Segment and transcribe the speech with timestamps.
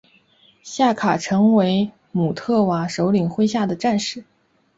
[0.63, 4.23] 夏卡成为姆特瓦首领麾下的战士。